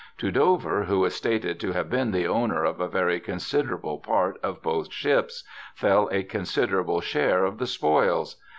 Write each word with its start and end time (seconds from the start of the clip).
To 0.17 0.31
Dover, 0.31 0.85
who 0.85 1.05
is 1.05 1.13
stated 1.13 1.59
to 1.59 1.73
have 1.73 1.87
been 1.87 2.09
the 2.09 2.25
owner 2.27 2.63
of 2.65 2.79
a 2.79 2.87
very 2.87 3.19
considerable 3.19 3.99
part 3.99 4.39
of 4.41 4.63
both 4.63 4.91
ships, 4.91 5.43
fell 5.75 6.09
a 6.11 6.23
consider 6.23 6.81
able 6.81 7.01
share 7.01 7.45
of 7.45 7.59
the 7.59 7.67
spoils. 7.67 8.37